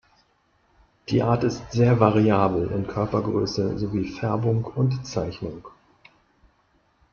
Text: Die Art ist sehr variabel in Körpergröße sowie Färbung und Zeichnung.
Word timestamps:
Die 1.09 1.21
Art 1.21 1.43
ist 1.43 1.71
sehr 1.73 1.99
variabel 1.99 2.71
in 2.71 2.87
Körpergröße 2.87 3.77
sowie 3.77 4.07
Färbung 4.09 4.63
und 4.63 5.05
Zeichnung. 5.05 5.61